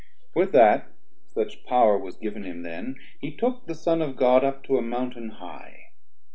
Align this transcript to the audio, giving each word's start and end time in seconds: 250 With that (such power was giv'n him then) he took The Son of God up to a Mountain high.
250 0.33 0.39
With 0.39 0.51
that 0.53 0.87
(such 1.27 1.63
power 1.63 1.95
was 1.95 2.17
giv'n 2.17 2.41
him 2.43 2.63
then) 2.63 2.95
he 3.19 3.31
took 3.37 3.67
The 3.67 3.75
Son 3.75 4.01
of 4.01 4.15
God 4.15 4.43
up 4.43 4.63
to 4.63 4.77
a 4.79 4.81
Mountain 4.81 5.29
high. 5.29 5.91